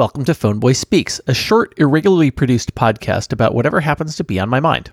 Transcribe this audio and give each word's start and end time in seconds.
Welcome 0.00 0.24
to 0.24 0.32
Phoneboy 0.32 0.76
Speaks, 0.76 1.20
a 1.26 1.34
short, 1.34 1.74
irregularly 1.76 2.30
produced 2.30 2.74
podcast 2.74 3.34
about 3.34 3.54
whatever 3.54 3.80
happens 3.80 4.16
to 4.16 4.24
be 4.24 4.40
on 4.40 4.48
my 4.48 4.58
mind. 4.58 4.92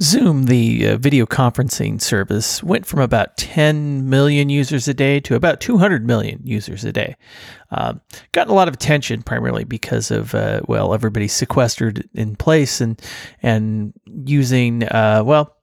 Zoom, 0.00 0.44
the 0.44 0.90
uh, 0.90 0.96
video 0.96 1.26
conferencing 1.26 2.00
service, 2.00 2.62
went 2.62 2.86
from 2.86 3.00
about 3.00 3.36
10 3.36 4.08
million 4.08 4.48
users 4.48 4.86
a 4.86 4.94
day 4.94 5.18
to 5.18 5.34
about 5.34 5.60
200 5.60 6.06
million 6.06 6.40
users 6.44 6.84
a 6.84 6.92
day. 6.92 7.16
Um, 7.72 8.00
gotten 8.30 8.52
a 8.52 8.54
lot 8.54 8.68
of 8.68 8.74
attention 8.74 9.22
primarily 9.22 9.64
because 9.64 10.12
of 10.12 10.36
uh, 10.36 10.60
well, 10.68 10.94
everybody's 10.94 11.32
sequestered 11.32 12.08
in 12.14 12.36
place 12.36 12.80
and 12.80 13.02
and 13.42 13.92
using 14.06 14.84
uh, 14.84 15.24
well, 15.24 15.56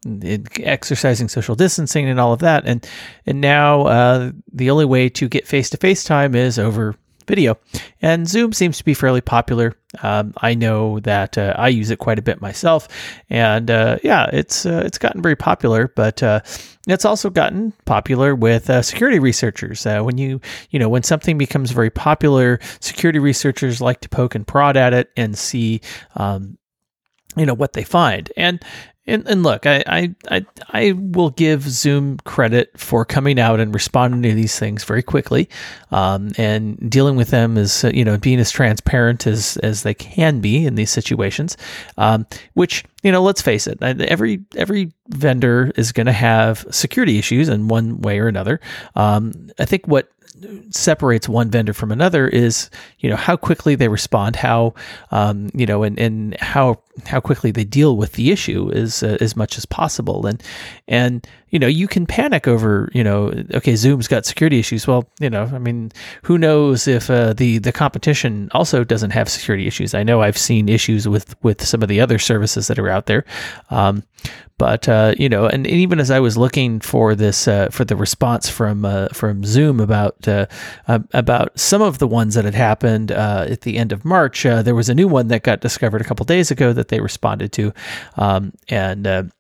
exercising 0.60 1.30
social 1.30 1.56
distancing 1.56 2.10
and 2.10 2.20
all 2.20 2.34
of 2.34 2.40
that, 2.40 2.64
and 2.66 2.86
and 3.26 3.40
now 3.40 3.84
uh, 3.84 4.32
the 4.52 4.70
only 4.70 4.86
way 4.86 5.08
to 5.08 5.30
get 5.30 5.48
face 5.48 5.70
to 5.70 5.78
face 5.78 6.04
time 6.04 6.36
is 6.36 6.60
over 6.60 6.98
video. 7.24 7.58
And 8.02 8.28
Zoom 8.28 8.54
seems 8.54 8.78
to 8.78 8.86
be 8.86 8.94
fairly 8.94 9.22
popular. 9.22 9.76
Um, 10.02 10.34
I 10.38 10.54
know 10.54 11.00
that 11.02 11.38
uh, 11.38 11.54
I 11.58 11.70
use 11.70 11.90
it 11.90 12.00
quite 12.00 12.20
a 12.20 12.22
bit 12.22 12.42
myself, 12.42 12.88
and 13.30 13.70
uh, 13.70 14.00
yeah, 14.04 14.30
it's 14.32 14.66
uh, 14.66 14.84
it's 14.86 14.98
gotten 14.98 15.22
very 15.22 15.36
popular. 15.36 15.92
But 15.96 16.24
uh, 16.24 16.42
it's 16.88 17.06
also 17.06 17.30
gotten 17.30 17.74
popular 17.86 18.34
with 18.34 18.70
uh, 18.70 18.82
security 18.82 19.20
researchers. 19.20 19.86
Uh, 19.86 20.02
when 20.02 20.18
you 20.18 20.40
you 20.70 20.80
know 20.80 20.90
when 20.90 21.04
something 21.04 21.38
becomes 21.38 21.72
very 21.72 21.90
popular, 21.90 22.60
security 22.80 23.20
researchers 23.20 23.82
like 23.82 24.02
to 24.02 24.10
poke 24.10 24.36
and 24.36 24.48
prod 24.48 24.78
at 24.78 24.94
it 24.94 25.10
and 25.18 25.38
see. 25.38 25.82
Um, 26.16 26.58
you 27.38 27.46
know 27.46 27.54
what 27.54 27.72
they 27.72 27.84
find 27.86 28.30
and 28.36 28.62
and, 29.08 29.28
and 29.28 29.42
look, 29.42 29.66
I, 29.66 29.84
I, 29.88 30.16
I 30.30 30.46
I 30.70 30.92
will 30.96 31.32
give 31.32 31.64
Zoom 31.64 32.18
credit 32.20 32.72
for 32.78 33.04
coming 33.04 33.40
out 33.40 33.60
and 33.60 33.74
responding 33.74 34.22
to 34.24 34.36
these 34.36 34.60
things 34.60 34.84
very 34.84 35.02
quickly, 35.02 35.50
um, 35.90 36.32
and 36.38 36.90
dealing 36.90 37.16
with 37.16 37.30
them 37.30 37.58
as 37.58 37.84
you 37.94 38.06
know 38.06 38.18
being 38.18 38.40
as 38.40 38.52
transparent 38.52 39.26
as 39.26 39.58
as 39.58 39.82
they 39.82 39.96
can 39.96 40.40
be 40.40 40.66
in 40.66 40.76
these 40.76 40.92
situations. 40.92 41.58
Um, 41.98 42.28
which 42.54 42.86
you 43.02 43.12
know, 43.12 43.24
let's 43.24 43.42
face 43.42 43.66
it, 43.66 43.82
every 43.82 44.46
every 44.56 44.92
vendor 45.10 45.72
is 45.76 45.92
going 45.92 46.06
to 46.06 46.14
have 46.14 46.66
security 46.70 47.18
issues 47.18 47.50
in 47.50 47.68
one 47.68 48.02
way 48.02 48.20
or 48.20 48.28
another. 48.28 48.60
Um, 48.96 49.50
I 49.58 49.66
think 49.66 49.88
what 49.88 50.10
separates 50.70 51.28
one 51.28 51.50
vendor 51.50 51.74
from 51.74 51.92
another 51.92 52.28
is 52.28 52.70
you 53.00 53.10
know 53.10 53.16
how 53.16 53.36
quickly 53.36 53.76
they 53.76 53.88
respond 53.88 54.36
how 54.36 54.74
um, 55.12 55.50
you 55.54 55.66
know 55.66 55.84
and, 55.84 56.00
and 56.00 56.38
how 56.40 56.82
how 57.06 57.20
quickly 57.20 57.52
they 57.52 57.64
deal 57.64 57.98
with 57.98 58.14
the 58.14 58.32
issue 58.32 58.70
is 58.70 59.04
uh, 59.04 59.18
as 59.22 59.36
much 59.36 59.58
as 59.58 59.66
possible. 59.66 60.26
And 60.26 60.42
and 60.88 61.28
you 61.50 61.60
know 61.60 61.68
you 61.68 61.88
can 61.88 62.06
panic 62.06 62.48
over 62.48 62.90
you 62.94 63.04
know 63.04 63.34
okay 63.54 63.76
zoom's 63.76 64.08
got 64.08 64.26
security 64.26 64.60
issues. 64.60 64.88
Well 64.88 65.08
you 65.20 65.30
know 65.30 65.50
i 65.54 65.60
mean 65.60 65.92
who 66.24 66.38
knows 66.38 66.88
if 66.88 67.10
uh, 67.10 67.34
the 67.34 67.58
the 67.58 67.72
competition 67.72 68.50
also 68.54 68.84
doesn't 68.84 69.12
have 69.12 69.30
security 69.30 69.68
issues. 69.68 69.94
I 69.94 70.04
know 70.04 70.22
i've 70.22 70.38
seen 70.38 70.70
issues 70.70 71.08
with 71.08 71.36
with 71.44 71.66
some 71.66 71.82
of 71.82 71.90
the 71.90 72.02
other 72.02 72.20
services 72.20 72.68
that 72.68 72.80
are 72.80 72.90
out 72.90 73.06
there. 73.06 73.26
Um, 73.70 74.04
but 74.62 74.88
uh, 74.88 75.16
you 75.18 75.28
know, 75.28 75.48
and, 75.48 75.66
and, 75.66 75.76
even 75.76 76.00
as 76.00 76.12
I 76.12 76.20
was 76.20 76.38
looking 76.38 76.82
for 76.82 77.16
this 77.16 77.48
uh, 77.48 77.70
for 77.72 77.84
the 77.84 77.96
response 77.96 78.48
from 78.48 78.86
uh, 78.86 79.08
from 79.08 79.44
Zoom 79.44 79.80
about 79.80 80.28
uh, 80.28 80.46
about 80.88 81.60
some 81.60 81.82
of 81.82 81.98
the 81.98 82.08
ones 82.08 82.36
that 82.36 82.46
had 82.46 82.54
happened 82.54 83.12
uh, 83.12 83.48
at 83.50 83.62
the 83.62 83.80
end 83.80 83.92
of 83.92 84.06
March, 84.06 84.46
uh, 84.46 84.62
there 84.62 84.76
was 84.76 84.88
a 84.88 84.94
new 84.94 85.08
one 85.08 85.30
that 85.30 85.42
got 85.42 85.62
discovered 85.62 86.00
a 86.00 86.04
couple 86.04 86.28
days 86.28 86.52
ago 86.52 86.74
that 86.74 86.90
they 86.90 87.00
responded 87.00 87.52
to, 87.54 87.74
um, 88.18 88.54
and 88.70 89.32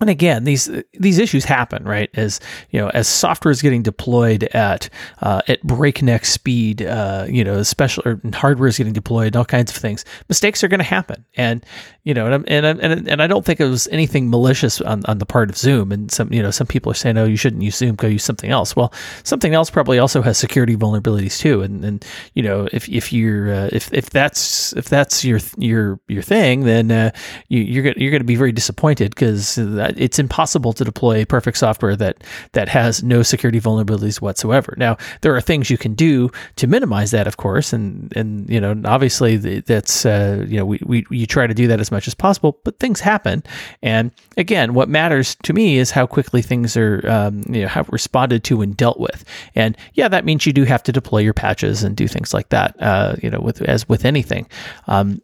and 0.00 0.10
again, 0.10 0.44
these 0.44 0.70
these 0.94 1.18
issues 1.18 1.44
happen, 1.44 1.84
right? 1.84 2.10
As 2.14 2.40
you 2.70 2.80
know, 2.80 2.88
as 2.90 3.08
software 3.08 3.50
is 3.50 3.62
getting 3.62 3.82
deployed 3.82 4.44
at 4.44 4.88
uh, 5.22 5.42
at 5.48 5.62
breakneck 5.62 6.24
speed, 6.24 6.82
uh, 6.82 7.26
you 7.28 7.44
know, 7.44 7.62
special 7.62 8.02
or 8.06 8.20
hardware 8.34 8.68
is 8.68 8.78
getting 8.78 8.92
deployed, 8.92 9.36
all 9.36 9.44
kinds 9.44 9.70
of 9.70 9.76
things. 9.76 10.04
Mistakes 10.28 10.62
are 10.62 10.68
going 10.68 10.78
to 10.78 10.84
happen, 10.84 11.24
and 11.36 11.64
you 12.04 12.14
know, 12.14 12.26
and 12.32 12.48
and 12.48 12.80
and 12.80 13.08
and 13.08 13.22
I 13.22 13.26
don't 13.26 13.44
think 13.44 13.60
it 13.60 13.66
was 13.66 13.88
anything 13.88 14.30
malicious 14.30 14.80
on, 14.80 15.04
on 15.06 15.18
the 15.18 15.26
part 15.26 15.50
of 15.50 15.56
Zoom. 15.56 15.92
And 15.92 16.10
some 16.10 16.32
you 16.32 16.42
know, 16.42 16.50
some 16.50 16.66
people 16.66 16.92
are 16.92 16.94
saying, 16.94 17.18
oh, 17.18 17.24
you 17.24 17.36
shouldn't 17.36 17.62
use 17.62 17.76
Zoom, 17.76 17.96
go 17.96 18.06
use 18.06 18.24
something 18.24 18.50
else. 18.50 18.76
Well, 18.76 18.92
something 19.24 19.54
else 19.54 19.70
probably 19.70 19.98
also 19.98 20.22
has 20.22 20.38
security 20.38 20.76
vulnerabilities 20.76 21.38
too. 21.38 21.62
And 21.62 21.84
and 21.84 22.04
you 22.34 22.42
know, 22.42 22.68
if 22.72 22.88
if 22.88 23.12
you're 23.12 23.52
uh, 23.52 23.68
if 23.72 23.92
if 23.92 24.10
that's 24.10 24.72
if 24.74 24.88
that's 24.88 25.24
your 25.24 25.40
your 25.56 26.00
your 26.08 26.22
thing, 26.22 26.64
then 26.64 26.90
uh, 26.90 27.10
you, 27.48 27.60
you're 27.60 27.82
gonna, 27.82 27.96
you're 27.98 28.10
going 28.10 28.20
to 28.20 28.24
be 28.24 28.36
very 28.36 28.52
disappointed 28.52 29.10
because 29.10 29.58
it's 29.96 30.18
impossible 30.18 30.72
to 30.74 30.84
deploy 30.84 31.22
a 31.22 31.26
perfect 31.26 31.58
software 31.58 31.96
that 31.96 32.22
that 32.52 32.68
has 32.68 33.02
no 33.02 33.22
security 33.22 33.60
vulnerabilities 33.60 34.20
whatsoever. 34.20 34.74
Now, 34.76 34.96
there 35.22 35.34
are 35.34 35.40
things 35.40 35.70
you 35.70 35.78
can 35.78 35.94
do 35.94 36.30
to 36.56 36.66
minimize 36.66 37.10
that, 37.12 37.26
of 37.26 37.36
course, 37.36 37.72
and 37.72 38.12
and 38.16 38.48
you 38.48 38.60
know, 38.60 38.80
obviously 38.84 39.36
that's 39.36 40.04
uh, 40.04 40.44
you 40.46 40.56
know 40.56 40.64
we, 40.64 40.80
we 40.84 41.06
you 41.10 41.26
try 41.26 41.46
to 41.46 41.54
do 41.54 41.66
that 41.68 41.80
as 41.80 41.90
much 41.90 42.06
as 42.06 42.14
possible, 42.14 42.58
but 42.64 42.78
things 42.78 43.00
happen. 43.00 43.42
And 43.82 44.10
again, 44.36 44.74
what 44.74 44.88
matters 44.88 45.36
to 45.44 45.52
me 45.52 45.78
is 45.78 45.90
how 45.90 46.06
quickly 46.06 46.42
things 46.42 46.76
are 46.76 47.02
um, 47.08 47.42
you 47.48 47.62
know 47.62 47.68
have 47.68 47.88
responded 47.90 48.44
to 48.44 48.62
and 48.62 48.76
dealt 48.76 48.98
with. 48.98 49.24
And 49.54 49.76
yeah, 49.94 50.08
that 50.08 50.24
means 50.24 50.46
you 50.46 50.52
do 50.52 50.64
have 50.64 50.82
to 50.84 50.92
deploy 50.92 51.20
your 51.20 51.34
patches 51.34 51.82
and 51.82 51.96
do 51.96 52.08
things 52.08 52.34
like 52.34 52.48
that. 52.50 52.80
Uh, 52.80 53.16
you 53.22 53.30
know, 53.30 53.40
with 53.40 53.62
as 53.62 53.88
with 53.88 54.04
anything. 54.04 54.46
Um, 54.86 55.22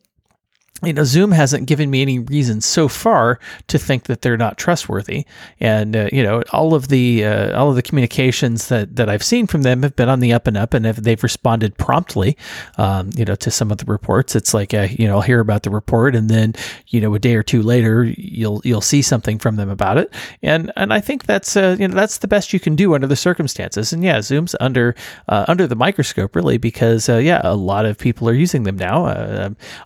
you 0.83 0.93
know, 0.93 1.05
Zoom 1.05 1.31
hasn't 1.31 1.67
given 1.67 1.91
me 1.91 2.03
any 2.03 2.19
reason 2.19 2.61
so 2.61 2.89
far 2.89 3.39
to 3.69 3.79
think 3.79 4.05
that 4.05 4.23
they're 4.23 4.37
not 4.37 4.59
trustworthy. 4.59 5.25
And 5.61 5.95
uh, 5.95 6.09
you 6.13 6.23
know, 6.23 6.43
all 6.53 6.75
of 6.75 6.89
the 6.89 7.25
uh, 7.25 7.59
all 7.59 7.71
of 7.71 7.77
the 7.77 7.83
communications 7.83 8.69
that 8.69 8.97
that 8.97 9.09
I've 9.09 9.23
seen 9.23 9.47
from 9.47 9.63
them 9.63 9.83
have 9.83 9.95
been 9.95 10.09
on 10.09 10.21
the 10.21 10.33
up 10.33 10.47
and 10.47 10.57
up, 10.57 10.75
and 10.75 10.85
have, 10.85 11.03
they've 11.03 11.23
responded 11.23 11.79
promptly. 11.79 12.37
Um, 12.77 13.11
you 13.15 13.25
know, 13.25 13.37
to 13.37 13.51
some 13.51 13.71
of 13.71 13.79
the 13.79 13.85
reports, 13.85 14.35
it's 14.35 14.53
like 14.53 14.75
uh, 14.75 14.89
you 14.91 15.07
know, 15.07 15.15
I'll 15.15 15.23
hear 15.23 15.41
about 15.41 15.63
the 15.63 15.71
report, 15.71 16.17
and 16.17 16.29
then 16.29 16.55
you 16.89 17.01
know, 17.01 17.15
a 17.15 17.19
day 17.19 17.37
or 17.37 17.43
two 17.43 17.63
later, 17.63 18.05
you'll 18.05 18.61
you'll 18.65 18.81
see 18.81 19.01
something 19.01 19.39
from 19.39 19.57
them 19.57 19.71
about 19.71 19.97
it. 19.97 20.13
And 20.43 20.73
and 20.77 20.93
I 20.93 21.01
think 21.01 21.25
that's 21.25 21.57
uh, 21.57 21.77
you 21.79 21.87
know 21.87 21.95
that's 21.95 22.19
the 22.19 22.29
best 22.29 22.53
you 22.53 22.59
can 22.61 22.75
do 22.75 22.95
under 22.95 23.07
the 23.07 23.17
circumstances. 23.17 23.93
And 23.93 24.03
yeah, 24.03 24.21
Zoom's 24.21 24.57
under 24.61 24.97
uh, 25.29 25.45
under 25.47 25.69
the 25.69 25.77
microscope 25.77 26.35
really 26.35 26.59
because 26.59 27.09
uh, 27.09 27.19
yeah, 27.19 27.41
a 27.45 27.55
lot 27.55 27.87
of 27.87 27.97
people 27.97 28.29
are 28.29 28.35
using 28.35 28.65
them 28.65 28.77
now. 28.77 29.05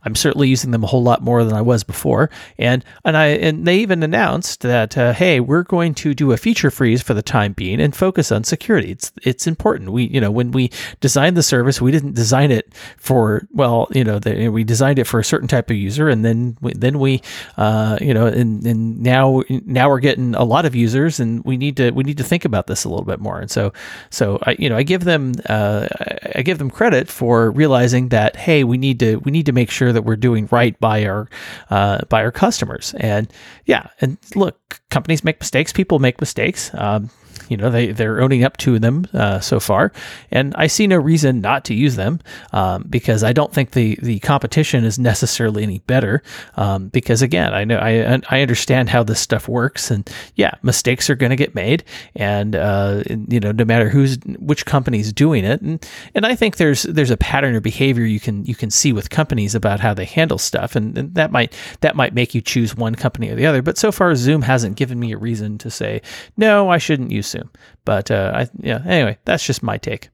I'm 0.04 0.14
certainly 0.14 0.48
using 0.48 0.70
them 0.70 0.82
whole 0.88 1.02
lot 1.02 1.22
more 1.22 1.44
than 1.44 1.54
I 1.54 1.62
was 1.62 1.84
before. 1.84 2.30
And 2.58 2.84
and 3.04 3.16
I 3.16 3.26
and 3.26 3.66
they 3.66 3.78
even 3.78 4.02
announced 4.02 4.62
that 4.62 4.98
uh, 4.98 5.12
hey, 5.12 5.40
we're 5.40 5.62
going 5.62 5.94
to 5.94 6.14
do 6.14 6.32
a 6.32 6.36
feature 6.36 6.70
freeze 6.70 7.02
for 7.02 7.14
the 7.14 7.22
time 7.22 7.52
being 7.52 7.80
and 7.80 7.94
focus 7.94 8.32
on 8.32 8.44
security. 8.44 8.90
It's 8.90 9.12
it's 9.22 9.46
important. 9.46 9.90
We 9.90 10.04
you 10.04 10.20
know 10.20 10.30
when 10.30 10.50
we 10.50 10.70
designed 11.00 11.36
the 11.36 11.42
service, 11.42 11.80
we 11.80 11.92
didn't 11.92 12.14
design 12.14 12.50
it 12.50 12.72
for 12.96 13.46
well 13.52 13.88
you 13.92 14.04
know 14.04 14.18
the, 14.18 14.48
we 14.48 14.64
designed 14.64 14.98
it 14.98 15.04
for 15.06 15.20
a 15.20 15.24
certain 15.24 15.48
type 15.48 15.70
of 15.70 15.76
user, 15.76 16.08
and 16.08 16.24
then 16.24 16.56
we, 16.60 16.72
then 16.72 16.98
we 16.98 17.22
uh, 17.56 17.98
you 18.00 18.14
know 18.14 18.26
and 18.26 18.66
and 18.66 19.00
now 19.00 19.42
now 19.48 19.88
we're 19.88 20.00
getting 20.00 20.34
a 20.34 20.44
lot 20.44 20.64
of 20.64 20.74
users, 20.74 21.20
and 21.20 21.44
we 21.44 21.56
need 21.56 21.76
to 21.76 21.90
we 21.90 22.02
need 22.02 22.18
to 22.18 22.24
think 22.24 22.44
about 22.44 22.66
this 22.66 22.84
a 22.84 22.88
little 22.88 23.04
bit 23.04 23.20
more. 23.20 23.38
And 23.38 23.50
so 23.50 23.72
so 24.10 24.38
I 24.42 24.56
you 24.58 24.68
know 24.68 24.76
I 24.76 24.82
give 24.82 25.04
them 25.04 25.34
uh, 25.46 25.86
I 26.34 26.42
give 26.42 26.58
them 26.58 26.70
credit 26.70 27.08
for 27.08 27.50
realizing 27.50 28.08
that 28.08 28.36
hey, 28.36 28.64
we 28.64 28.78
need 28.78 28.98
to 29.00 29.16
we 29.16 29.30
need 29.30 29.46
to 29.46 29.52
make 29.52 29.70
sure 29.70 29.92
that 29.92 30.02
we're 30.02 30.16
doing 30.16 30.48
right 30.50 30.67
by 30.78 31.04
our 31.04 31.28
uh, 31.70 32.00
by 32.08 32.22
our 32.22 32.32
customers. 32.32 32.94
And 32.98 33.32
yeah, 33.66 33.88
and 34.00 34.18
look, 34.34 34.80
companies 34.90 35.24
make 35.24 35.40
mistakes. 35.40 35.72
People 35.72 35.98
make 35.98 36.20
mistakes. 36.20 36.70
Um, 36.74 37.10
you 37.48 37.56
know 37.56 37.70
they 37.70 37.92
they're 37.92 38.20
owning 38.20 38.44
up 38.44 38.56
to 38.58 38.78
them 38.78 39.06
uh, 39.12 39.40
so 39.40 39.60
far, 39.60 39.92
and 40.30 40.54
I 40.56 40.66
see 40.66 40.86
no 40.86 40.96
reason 40.96 41.40
not 41.40 41.64
to 41.66 41.74
use 41.74 41.96
them 41.96 42.20
um, 42.52 42.84
because 42.88 43.24
I 43.24 43.32
don't 43.32 43.52
think 43.52 43.72
the 43.72 43.98
the 44.02 44.18
competition 44.20 44.84
is 44.84 44.98
necessarily 44.98 45.62
any 45.62 45.78
better. 45.80 46.22
Um, 46.56 46.88
because 46.88 47.22
again, 47.22 47.54
I 47.54 47.64
know 47.64 47.78
I 47.78 48.20
I 48.28 48.42
understand 48.42 48.90
how 48.90 49.02
this 49.02 49.20
stuff 49.20 49.48
works, 49.48 49.90
and 49.90 50.08
yeah, 50.36 50.54
mistakes 50.62 51.08
are 51.10 51.14
going 51.14 51.30
to 51.30 51.36
get 51.36 51.54
made, 51.54 51.84
and 52.14 52.56
uh, 52.56 53.02
you 53.28 53.40
know 53.40 53.52
no 53.52 53.64
matter 53.64 53.88
who's 53.88 54.18
which 54.38 54.66
company's 54.66 55.12
doing 55.12 55.44
it, 55.44 55.60
and 55.60 55.86
and 56.14 56.26
I 56.26 56.34
think 56.34 56.56
there's 56.56 56.82
there's 56.84 57.10
a 57.10 57.16
pattern 57.16 57.54
of 57.56 57.62
behavior 57.62 58.04
you 58.04 58.20
can 58.20 58.44
you 58.44 58.54
can 58.54 58.70
see 58.70 58.92
with 58.92 59.10
companies 59.10 59.54
about 59.54 59.80
how 59.80 59.94
they 59.94 60.04
handle 60.04 60.38
stuff, 60.38 60.76
and, 60.76 60.96
and 60.96 61.14
that 61.14 61.30
might 61.30 61.54
that 61.80 61.96
might 61.96 62.14
make 62.14 62.34
you 62.34 62.40
choose 62.40 62.76
one 62.76 62.94
company 62.94 63.30
or 63.30 63.34
the 63.34 63.46
other. 63.46 63.62
But 63.62 63.78
so 63.78 63.92
far, 63.92 64.14
Zoom 64.14 64.42
hasn't 64.42 64.76
given 64.76 64.98
me 64.98 65.12
a 65.12 65.18
reason 65.18 65.58
to 65.58 65.70
say 65.70 66.02
no, 66.36 66.70
I 66.70 66.78
shouldn't 66.78 67.10
use 67.10 67.26
Zoom. 67.28 67.50
But 67.84 68.10
uh, 68.10 68.32
I, 68.34 68.48
yeah, 68.60 68.82
anyway, 68.86 69.18
that's 69.24 69.44
just 69.44 69.62
my 69.62 69.78
take. 69.78 70.08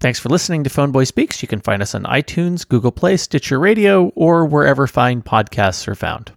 Thanks 0.00 0.18
for 0.18 0.28
listening 0.28 0.64
to 0.64 0.70
Phoneboy 0.70 1.06
Speaks. 1.06 1.40
You 1.40 1.48
can 1.48 1.60
find 1.60 1.80
us 1.80 1.94
on 1.94 2.02
iTunes, 2.02 2.68
Google 2.68 2.92
Play, 2.92 3.16
Stitcher 3.16 3.58
Radio, 3.58 4.08
or 4.14 4.44
wherever 4.44 4.86
fine 4.86 5.22
podcasts 5.22 5.88
are 5.88 5.94
found. 5.94 6.32